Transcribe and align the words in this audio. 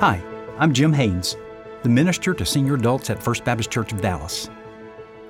Hi, 0.00 0.24
I'm 0.58 0.72
Jim 0.72 0.94
Haynes, 0.94 1.36
the 1.82 1.90
minister 1.90 2.32
to 2.32 2.46
senior 2.46 2.76
adults 2.76 3.10
at 3.10 3.22
First 3.22 3.44
Baptist 3.44 3.70
Church 3.70 3.92
of 3.92 4.00
Dallas. 4.00 4.48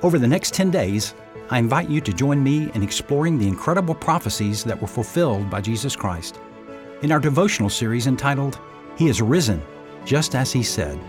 Over 0.02 0.16
the 0.16 0.28
next 0.28 0.54
10 0.54 0.70
days, 0.70 1.12
I 1.50 1.58
invite 1.58 1.90
you 1.90 2.00
to 2.00 2.12
join 2.12 2.40
me 2.40 2.70
in 2.76 2.84
exploring 2.84 3.36
the 3.36 3.48
incredible 3.48 3.96
prophecies 3.96 4.62
that 4.62 4.80
were 4.80 4.86
fulfilled 4.86 5.50
by 5.50 5.60
Jesus 5.60 5.96
Christ 5.96 6.38
in 7.02 7.10
our 7.10 7.18
devotional 7.18 7.68
series 7.68 8.06
entitled, 8.06 8.60
He 8.96 9.08
is 9.08 9.20
Risen, 9.20 9.60
just 10.04 10.36
as 10.36 10.52
He 10.52 10.62
said. 10.62 11.00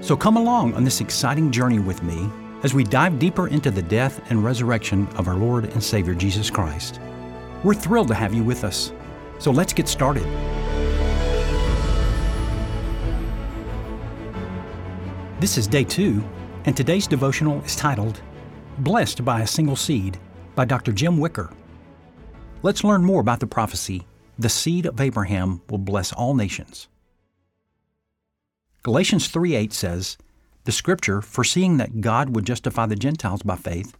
So 0.00 0.16
come 0.16 0.36
along 0.36 0.74
on 0.74 0.84
this 0.84 1.00
exciting 1.00 1.50
journey 1.50 1.80
with 1.80 2.04
me 2.04 2.30
as 2.62 2.72
we 2.72 2.84
dive 2.84 3.18
deeper 3.18 3.48
into 3.48 3.72
the 3.72 3.82
death 3.82 4.20
and 4.30 4.44
resurrection 4.44 5.08
of 5.16 5.26
our 5.26 5.34
Lord 5.34 5.64
and 5.64 5.82
Savior 5.82 6.14
Jesus 6.14 6.50
Christ. 6.50 7.00
We're 7.64 7.74
thrilled 7.74 8.08
to 8.08 8.14
have 8.14 8.32
you 8.32 8.44
with 8.44 8.62
us. 8.62 8.92
So 9.40 9.50
let's 9.50 9.72
get 9.72 9.88
started. 9.88 10.22
This 15.42 15.58
is 15.58 15.66
day 15.66 15.82
two, 15.82 16.22
and 16.66 16.76
today's 16.76 17.08
devotional 17.08 17.60
is 17.64 17.74
titled 17.74 18.22
Blessed 18.78 19.24
by 19.24 19.40
a 19.40 19.46
Single 19.48 19.74
Seed 19.74 20.16
by 20.54 20.64
Dr. 20.64 20.92
Jim 20.92 21.18
Wicker. 21.18 21.52
Let's 22.62 22.84
learn 22.84 23.02
more 23.02 23.20
about 23.20 23.40
the 23.40 23.48
prophecy 23.48 24.06
The 24.38 24.48
seed 24.48 24.86
of 24.86 25.00
Abraham 25.00 25.60
will 25.68 25.78
bless 25.78 26.12
all 26.12 26.34
nations. 26.34 26.86
Galatians 28.84 29.26
3 29.26 29.56
8 29.56 29.72
says, 29.72 30.16
The 30.62 30.70
scripture, 30.70 31.20
foreseeing 31.20 31.76
that 31.78 32.00
God 32.00 32.36
would 32.36 32.46
justify 32.46 32.86
the 32.86 32.94
Gentiles 32.94 33.42
by 33.42 33.56
faith, 33.56 33.96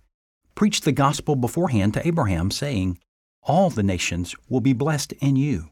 preached 0.54 0.84
the 0.84 0.92
gospel 0.92 1.34
beforehand 1.34 1.94
to 1.94 2.06
Abraham, 2.06 2.52
saying, 2.52 3.00
All 3.42 3.68
the 3.68 3.82
nations 3.82 4.36
will 4.48 4.60
be 4.60 4.74
blessed 4.74 5.10
in 5.14 5.34
you. 5.34 5.70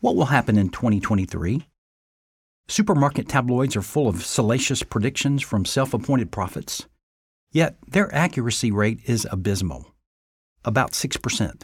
What 0.00 0.16
will 0.16 0.32
happen 0.32 0.56
in 0.56 0.70
2023? 0.70 1.66
Supermarket 2.68 3.28
tabloids 3.28 3.76
are 3.76 3.82
full 3.82 4.08
of 4.08 4.24
salacious 4.24 4.82
predictions 4.82 5.42
from 5.42 5.64
self 5.64 5.94
appointed 5.94 6.30
prophets, 6.30 6.86
yet 7.50 7.76
their 7.86 8.14
accuracy 8.14 8.70
rate 8.70 9.00
is 9.06 9.26
abysmal 9.30 9.94
about 10.64 10.92
6%. 10.92 11.62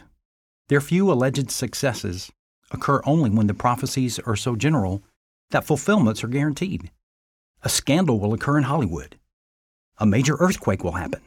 Their 0.67 0.81
few 0.81 1.11
alleged 1.11 1.51
successes 1.51 2.31
occur 2.71 3.01
only 3.05 3.29
when 3.29 3.45
the 3.47 3.53
prophecies 3.53 4.17
are 4.19 4.35
so 4.35 4.55
general 4.55 5.03
that 5.51 5.65
fulfillments 5.65 6.23
are 6.23 6.27
guaranteed. 6.27 6.89
A 7.61 7.69
scandal 7.69 8.19
will 8.19 8.33
occur 8.33 8.57
in 8.57 8.63
Hollywood. 8.63 9.17
A 9.99 10.05
major 10.05 10.35
earthquake 10.39 10.83
will 10.83 10.93
happen. 10.93 11.21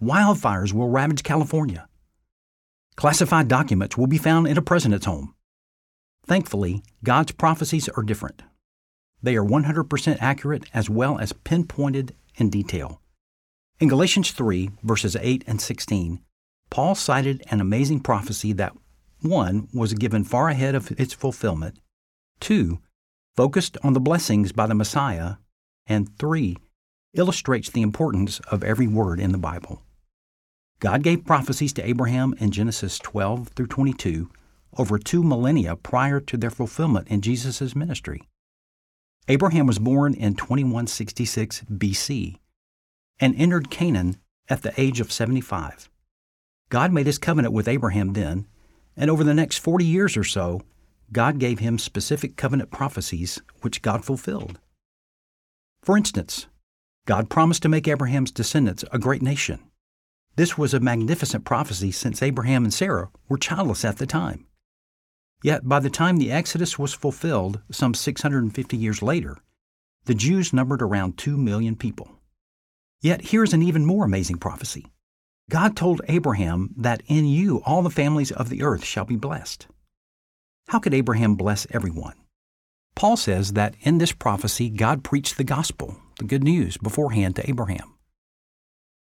Wildfires 0.00 0.72
will 0.72 0.88
ravage 0.88 1.22
California. 1.22 1.88
Classified 2.96 3.48
documents 3.48 3.96
will 3.96 4.06
be 4.06 4.18
found 4.18 4.46
in 4.46 4.56
a 4.56 4.62
president's 4.62 5.06
home. 5.06 5.34
Thankfully, 6.24 6.82
God's 7.02 7.32
prophecies 7.32 7.88
are 7.88 8.02
different. 8.02 8.42
They 9.22 9.36
are 9.36 9.44
100% 9.44 10.18
accurate 10.20 10.64
as 10.72 10.88
well 10.88 11.18
as 11.18 11.32
pinpointed 11.32 12.14
in 12.36 12.50
detail. 12.50 13.00
In 13.78 13.88
Galatians 13.88 14.30
3, 14.32 14.70
verses 14.82 15.16
8 15.16 15.44
and 15.46 15.60
16, 15.60 16.20
Paul 16.70 16.94
cited 16.94 17.42
an 17.50 17.60
amazing 17.60 18.00
prophecy 18.00 18.52
that 18.54 18.74
1. 19.22 19.68
was 19.74 19.94
given 19.94 20.24
far 20.24 20.48
ahead 20.48 20.74
of 20.74 20.92
its 20.98 21.12
fulfillment, 21.12 21.78
2. 22.40 22.78
focused 23.36 23.76
on 23.82 23.92
the 23.92 24.00
blessings 24.00 24.52
by 24.52 24.66
the 24.66 24.74
Messiah, 24.74 25.34
and 25.86 26.16
3. 26.18 26.56
illustrates 27.14 27.70
the 27.70 27.82
importance 27.82 28.40
of 28.50 28.62
every 28.62 28.86
word 28.86 29.20
in 29.20 29.32
the 29.32 29.38
Bible. 29.38 29.82
God 30.78 31.02
gave 31.02 31.26
prophecies 31.26 31.74
to 31.74 31.86
Abraham 31.86 32.34
in 32.38 32.50
Genesis 32.50 32.98
12 32.98 33.48
through 33.48 33.66
22 33.66 34.30
over 34.78 34.98
two 34.98 35.22
millennia 35.22 35.76
prior 35.76 36.20
to 36.20 36.36
their 36.36 36.50
fulfillment 36.50 37.08
in 37.08 37.20
Jesus' 37.20 37.74
ministry. 37.74 38.22
Abraham 39.30 39.68
was 39.68 39.78
born 39.78 40.12
in 40.14 40.34
2166 40.34 41.62
BC 41.70 42.40
and 43.20 43.32
entered 43.36 43.70
Canaan 43.70 44.16
at 44.48 44.62
the 44.62 44.72
age 44.76 44.98
of 44.98 45.12
75. 45.12 45.88
God 46.68 46.92
made 46.92 47.06
his 47.06 47.18
covenant 47.18 47.54
with 47.54 47.68
Abraham 47.68 48.14
then, 48.14 48.48
and 48.96 49.08
over 49.08 49.22
the 49.22 49.32
next 49.32 49.58
40 49.58 49.84
years 49.84 50.16
or 50.16 50.24
so, 50.24 50.62
God 51.12 51.38
gave 51.38 51.60
him 51.60 51.78
specific 51.78 52.36
covenant 52.36 52.72
prophecies 52.72 53.40
which 53.62 53.82
God 53.82 54.04
fulfilled. 54.04 54.58
For 55.84 55.96
instance, 55.96 56.48
God 57.06 57.30
promised 57.30 57.62
to 57.62 57.68
make 57.68 57.86
Abraham's 57.86 58.32
descendants 58.32 58.84
a 58.90 58.98
great 58.98 59.22
nation. 59.22 59.60
This 60.34 60.58
was 60.58 60.74
a 60.74 60.80
magnificent 60.80 61.44
prophecy 61.44 61.92
since 61.92 62.20
Abraham 62.20 62.64
and 62.64 62.74
Sarah 62.74 63.10
were 63.28 63.38
childless 63.38 63.84
at 63.84 63.98
the 63.98 64.06
time. 64.06 64.48
Yet 65.42 65.68
by 65.68 65.80
the 65.80 65.90
time 65.90 66.18
the 66.18 66.32
Exodus 66.32 66.78
was 66.78 66.92
fulfilled, 66.92 67.60
some 67.70 67.94
650 67.94 68.76
years 68.76 69.02
later, 69.02 69.38
the 70.04 70.14
Jews 70.14 70.52
numbered 70.52 70.82
around 70.82 71.16
2 71.18 71.36
million 71.36 71.76
people. 71.76 72.10
Yet 73.00 73.22
here's 73.26 73.54
an 73.54 73.62
even 73.62 73.86
more 73.86 74.04
amazing 74.04 74.38
prophecy 74.38 74.86
God 75.48 75.76
told 75.76 76.02
Abraham 76.08 76.74
that 76.76 77.02
in 77.06 77.26
you 77.26 77.62
all 77.64 77.82
the 77.82 77.90
families 77.90 78.30
of 78.30 78.50
the 78.50 78.62
earth 78.62 78.84
shall 78.84 79.04
be 79.04 79.16
blessed. 79.16 79.66
How 80.68 80.78
could 80.78 80.94
Abraham 80.94 81.34
bless 81.34 81.66
everyone? 81.70 82.14
Paul 82.94 83.16
says 83.16 83.54
that 83.54 83.74
in 83.80 83.98
this 83.98 84.12
prophecy, 84.12 84.68
God 84.68 85.02
preached 85.02 85.36
the 85.36 85.44
gospel, 85.44 85.96
the 86.18 86.24
good 86.24 86.44
news, 86.44 86.76
beforehand 86.76 87.36
to 87.36 87.48
Abraham. 87.48 87.94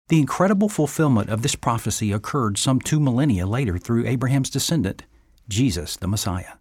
The 0.08 0.20
incredible 0.20 0.68
fulfillment 0.68 1.30
of 1.30 1.42
this 1.42 1.54
prophecy 1.54 2.12
occurred 2.12 2.58
some 2.58 2.80
two 2.80 3.00
millennia 3.00 3.46
later 3.46 3.76
through 3.78 4.06
Abraham's 4.06 4.50
descendant, 4.50 5.04
Jesus 5.52 5.96
the 5.96 6.08
Messiah. 6.08 6.54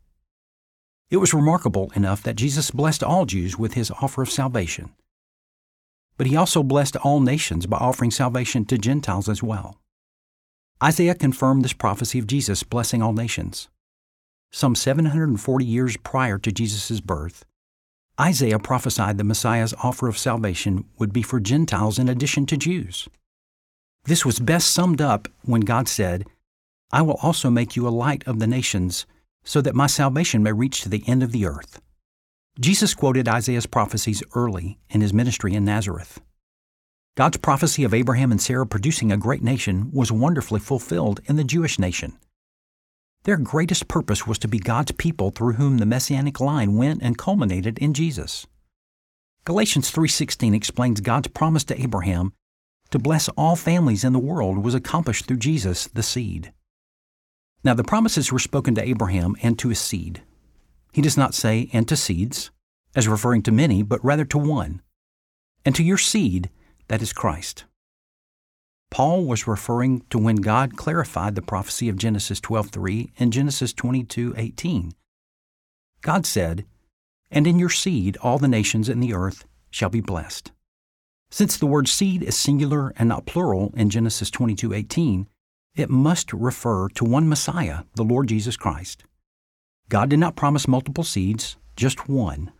It 1.09 1.17
was 1.17 1.33
remarkable 1.33 1.91
enough 1.95 2.21
that 2.23 2.35
Jesus 2.35 2.71
blessed 2.71 3.03
all 3.03 3.25
Jews 3.25 3.57
with 3.57 3.73
his 3.73 3.89
offer 3.89 4.21
of 4.21 4.29
salvation. 4.29 4.91
But 6.17 6.27
he 6.27 6.35
also 6.35 6.61
blessed 6.61 6.97
all 6.97 7.21
nations 7.21 7.65
by 7.65 7.77
offering 7.77 8.11
salvation 8.11 8.65
to 8.65 8.77
Gentiles 8.77 9.29
as 9.29 9.41
well. 9.41 9.77
Isaiah 10.83 11.15
confirmed 11.15 11.63
this 11.63 11.73
prophecy 11.73 12.19
of 12.19 12.27
Jesus 12.27 12.63
blessing 12.63 13.01
all 13.01 13.13
nations. 13.13 13.69
Some 14.51 14.75
740 14.75 15.63
years 15.63 15.95
prior 15.97 16.37
to 16.39 16.51
Jesus' 16.51 16.99
birth, 16.99 17.45
Isaiah 18.19 18.59
prophesied 18.59 19.17
the 19.17 19.23
Messiah's 19.23 19.73
offer 19.81 20.09
of 20.09 20.17
salvation 20.17 20.83
would 20.99 21.13
be 21.13 21.21
for 21.21 21.39
Gentiles 21.39 21.97
in 21.97 22.09
addition 22.09 22.45
to 22.47 22.57
Jews. 22.57 23.07
This 24.03 24.25
was 24.25 24.39
best 24.39 24.71
summed 24.71 24.99
up 24.99 25.29
when 25.43 25.61
God 25.61 25.87
said, 25.87 26.25
I 26.93 27.01
will 27.01 27.17
also 27.21 27.49
make 27.49 27.75
you 27.75 27.87
a 27.87 27.89
light 27.89 28.23
of 28.27 28.39
the 28.39 28.47
nations, 28.47 29.05
so 29.43 29.61
that 29.61 29.75
my 29.75 29.87
salvation 29.87 30.43
may 30.43 30.51
reach 30.51 30.81
to 30.81 30.89
the 30.89 31.03
end 31.07 31.23
of 31.23 31.31
the 31.31 31.45
earth. 31.45 31.81
Jesus 32.59 32.93
quoted 32.93 33.29
Isaiah's 33.29 33.65
prophecies 33.65 34.21
early 34.35 34.77
in 34.89 35.01
his 35.01 35.13
ministry 35.13 35.53
in 35.53 35.63
Nazareth. 35.63 36.19
God's 37.15 37.37
prophecy 37.37 37.83
of 37.83 37.93
Abraham 37.93 38.31
and 38.31 38.41
Sarah 38.41 38.67
producing 38.67 39.11
a 39.11 39.17
great 39.17 39.41
nation 39.41 39.89
was 39.91 40.11
wonderfully 40.11 40.59
fulfilled 40.59 41.21
in 41.25 41.37
the 41.37 41.43
Jewish 41.43 41.79
nation. 41.79 42.17
Their 43.23 43.37
greatest 43.37 43.87
purpose 43.87 44.25
was 44.25 44.39
to 44.39 44.47
be 44.47 44.59
God's 44.59 44.93
people 44.93 45.29
through 45.29 45.53
whom 45.53 45.77
the 45.77 45.85
messianic 45.85 46.39
line 46.39 46.75
went 46.75 47.01
and 47.03 47.17
culminated 47.17 47.77
in 47.79 47.93
Jesus. 47.93 48.47
Galatians 49.45 49.91
3:16 49.91 50.53
explains 50.53 51.01
God's 51.01 51.27
promise 51.29 51.63
to 51.65 51.81
Abraham 51.81 52.33
to 52.89 52.99
bless 52.99 53.29
all 53.29 53.55
families 53.55 54.03
in 54.03 54.13
the 54.13 54.19
world 54.19 54.57
was 54.57 54.75
accomplished 54.75 55.25
through 55.25 55.37
Jesus, 55.37 55.87
the 55.87 56.03
seed. 56.03 56.51
Now 57.63 57.73
the 57.73 57.83
promises 57.83 58.31
were 58.31 58.39
spoken 58.39 58.75
to 58.75 58.87
Abraham 58.87 59.35
and 59.41 59.57
to 59.59 59.69
his 59.69 59.79
seed. 59.79 60.23
He 60.91 61.01
does 61.01 61.17
not 61.17 61.35
say, 61.35 61.69
and 61.71 61.87
to 61.87 61.95
seeds, 61.95 62.51
as 62.95 63.07
referring 63.07 63.43
to 63.43 63.51
many, 63.51 63.83
but 63.83 64.03
rather 64.03 64.25
to 64.25 64.37
one, 64.37 64.81
and 65.63 65.75
to 65.75 65.83
your 65.83 65.97
seed, 65.97 66.49
that 66.87 67.01
is 67.01 67.13
Christ. 67.13 67.65
Paul 68.89 69.25
was 69.25 69.47
referring 69.47 70.01
to 70.09 70.17
when 70.17 70.37
God 70.37 70.75
clarified 70.75 71.35
the 71.35 71.41
prophecy 71.41 71.87
of 71.87 71.97
Genesis 71.97 72.41
12:3 72.41 73.11
and 73.17 73.31
Genesis 73.31 73.73
22:18. 73.73 74.93
God 76.01 76.25
said, 76.25 76.65
"And 77.29 77.47
in 77.47 77.57
your 77.57 77.69
seed 77.69 78.17
all 78.17 78.37
the 78.37 78.49
nations 78.49 78.89
in 78.89 78.99
the 78.99 79.13
earth 79.13 79.45
shall 79.69 79.89
be 79.89 80.01
blessed." 80.01 80.51
Since 81.29 81.55
the 81.55 81.67
word 81.67 81.87
seed 81.87 82.21
is 82.23 82.35
singular 82.35 82.89
and 82.97 83.07
not 83.07 83.25
plural 83.25 83.71
in 83.77 83.89
Genesis 83.89 84.29
22:18, 84.29 85.27
it 85.75 85.89
must 85.89 86.33
refer 86.33 86.89
to 86.89 87.05
one 87.05 87.29
Messiah, 87.29 87.83
the 87.95 88.03
Lord 88.03 88.27
Jesus 88.27 88.57
Christ. 88.57 89.03
God 89.89 90.09
did 90.09 90.19
not 90.19 90.35
promise 90.35 90.67
multiple 90.67 91.03
seeds, 91.03 91.57
just 91.75 92.09
one, 92.09 92.51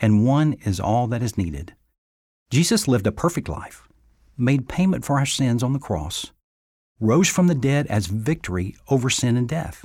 and 0.00 0.24
one 0.26 0.54
is 0.64 0.80
all 0.80 1.06
that 1.08 1.22
is 1.22 1.38
needed. 1.38 1.74
Jesus 2.50 2.88
lived 2.88 3.06
a 3.06 3.12
perfect 3.12 3.48
life, 3.48 3.88
made 4.36 4.68
payment 4.68 5.04
for 5.04 5.18
our 5.18 5.26
sins 5.26 5.62
on 5.62 5.72
the 5.72 5.78
cross, 5.78 6.32
rose 7.00 7.28
from 7.28 7.46
the 7.46 7.54
dead 7.54 7.86
as 7.88 8.06
victory 8.06 8.76
over 8.88 9.10
sin 9.10 9.36
and 9.36 9.48
death, 9.48 9.84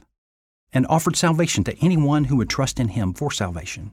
and 0.71 0.85
offered 0.87 1.15
salvation 1.15 1.63
to 1.63 1.77
anyone 1.79 2.25
who 2.25 2.37
would 2.37 2.49
trust 2.49 2.79
in 2.79 2.89
him 2.89 3.13
for 3.13 3.31
salvation. 3.31 3.91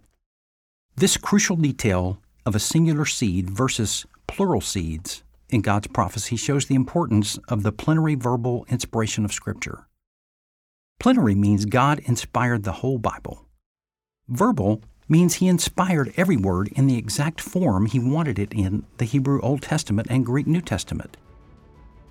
This 0.96 1.16
crucial 1.16 1.56
detail 1.56 2.20
of 2.46 2.54
a 2.54 2.60
singular 2.60 3.06
seed 3.06 3.50
versus 3.50 4.06
plural 4.26 4.60
seeds 4.60 5.22
in 5.50 5.61
God's 5.61 5.88
prophecy 5.88 6.37
shows 6.37 6.67
the 6.67 6.75
importance 6.75 7.38
of 7.49 7.62
the 7.62 7.73
plenary 7.73 8.14
verbal 8.14 8.64
inspiration 8.69 9.25
of 9.25 9.32
Scripture. 9.32 9.87
Plenary 10.99 11.35
means 11.35 11.64
God 11.64 11.99
inspired 12.00 12.64
the 12.64 12.73
whole 12.73 12.99
Bible. 12.99 13.47
Verbal 14.29 14.82
means 15.08 15.35
he 15.35 15.49
inspired 15.49 16.12
every 16.17 16.37
word 16.37 16.69
in 16.69 16.87
the 16.87 16.97
exact 16.97 17.41
form 17.41 17.87
he 17.87 17.99
wanted 17.99 18.38
it 18.38 18.52
in 18.52 18.85
the 18.99 19.05
Hebrew 19.05 19.41
Old 19.41 19.62
Testament 19.62 20.06
and 20.11 20.25
Greek 20.25 20.47
New 20.47 20.61
Testament. 20.61 21.17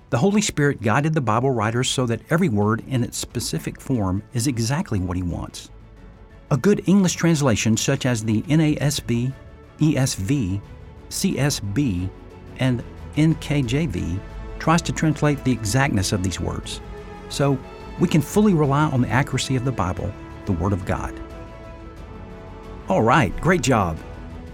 The 0.10 0.18
Holy 0.18 0.42
Spirit 0.42 0.82
guided 0.82 1.14
the 1.14 1.22
Bible 1.22 1.52
writers 1.52 1.90
so 1.90 2.06
that 2.08 2.22
every 2.32 2.50
word 2.50 2.84
in 2.88 3.04
its 3.04 3.18
specific 3.18 3.80
form 3.80 4.24
is 4.34 4.48
exactly 4.48 5.00
what 5.00 5.16
he 5.16 5.24
wants. 5.24 5.70
A 6.52 6.58
good 6.58 6.82
English 6.88 7.14
translation, 7.14 7.78
such 7.78 8.08
as 8.08 8.24
the 8.24 8.42
NASB, 8.44 9.32
ESV, 9.78 10.62
CSB, 11.10 12.10
and 12.58 12.84
NKJV, 13.20 14.20
tries 14.58 14.82
to 14.82 14.94
translate 14.94 15.44
the 15.44 15.52
exactness 15.52 16.14
of 16.14 16.24
these 16.24 16.40
words. 16.40 16.82
So, 17.30 17.60
we 18.00 18.08
can 18.08 18.22
fully 18.22 18.54
rely 18.54 18.86
on 18.86 19.02
the 19.02 19.10
accuracy 19.10 19.56
of 19.56 19.66
the 19.66 19.72
Bible, 19.72 20.12
the 20.46 20.54
Word 20.54 20.74
of 20.74 20.86
God. 20.86 21.14
All 22.88 23.02
right, 23.02 23.36
great 23.42 23.62
job. 23.62 23.98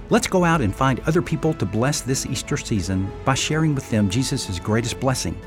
Let's 0.09 0.27
go 0.27 0.43
out 0.43 0.61
and 0.61 0.75
find 0.75 0.99
other 1.01 1.21
people 1.21 1.53
to 1.53 1.65
bless 1.65 2.01
this 2.01 2.25
Easter 2.25 2.57
season 2.57 3.11
by 3.23 3.35
sharing 3.35 3.73
with 3.75 3.89
them 3.89 4.09
Jesus' 4.09 4.59
greatest 4.59 4.99
blessing, 4.99 5.37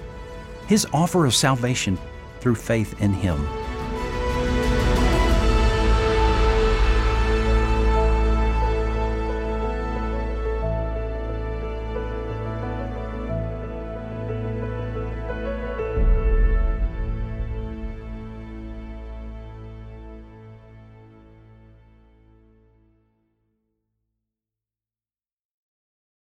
His 0.66 0.86
offer 0.92 1.26
of 1.26 1.34
salvation 1.34 1.98
through 2.40 2.54
faith 2.54 3.00
in 3.00 3.12
Him. 3.12 3.46